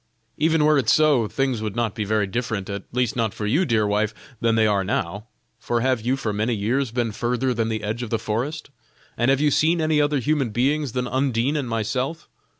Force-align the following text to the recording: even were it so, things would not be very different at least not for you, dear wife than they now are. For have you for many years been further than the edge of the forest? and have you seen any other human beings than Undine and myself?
even 0.35 0.65
were 0.65 0.79
it 0.79 0.89
so, 0.89 1.27
things 1.27 1.61
would 1.61 1.75
not 1.75 1.93
be 1.93 2.03
very 2.03 2.25
different 2.25 2.71
at 2.71 2.85
least 2.91 3.15
not 3.15 3.35
for 3.35 3.45
you, 3.45 3.65
dear 3.65 3.85
wife 3.85 4.15
than 4.39 4.55
they 4.55 4.65
now 4.65 4.87
are. 5.13 5.23
For 5.59 5.81
have 5.81 6.01
you 6.01 6.17
for 6.17 6.33
many 6.33 6.55
years 6.55 6.89
been 6.89 7.11
further 7.11 7.53
than 7.53 7.69
the 7.69 7.83
edge 7.83 8.01
of 8.01 8.09
the 8.09 8.17
forest? 8.17 8.71
and 9.15 9.29
have 9.29 9.39
you 9.39 9.51
seen 9.51 9.79
any 9.79 10.01
other 10.01 10.17
human 10.17 10.49
beings 10.49 10.93
than 10.93 11.07
Undine 11.07 11.55
and 11.55 11.69
myself? 11.69 12.27